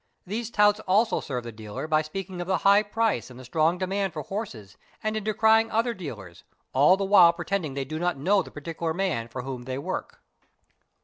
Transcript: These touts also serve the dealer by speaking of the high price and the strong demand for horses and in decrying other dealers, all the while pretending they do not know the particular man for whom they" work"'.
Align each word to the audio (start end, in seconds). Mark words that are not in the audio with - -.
These 0.25 0.49
touts 0.49 0.79
also 0.87 1.19
serve 1.19 1.43
the 1.43 1.51
dealer 1.51 1.87
by 1.87 2.01
speaking 2.01 2.41
of 2.41 2.47
the 2.47 2.57
high 2.65 2.81
price 2.81 3.29
and 3.29 3.39
the 3.39 3.45
strong 3.45 3.77
demand 3.77 4.13
for 4.13 4.23
horses 4.23 4.75
and 5.03 5.15
in 5.15 5.23
decrying 5.23 5.69
other 5.69 5.93
dealers, 5.93 6.43
all 6.73 6.97
the 6.97 7.05
while 7.05 7.33
pretending 7.33 7.75
they 7.75 7.85
do 7.85 7.99
not 7.99 8.17
know 8.17 8.41
the 8.41 8.49
particular 8.49 8.95
man 8.95 9.27
for 9.27 9.43
whom 9.43 9.65
they" 9.65 9.77
work"'. 9.93 10.19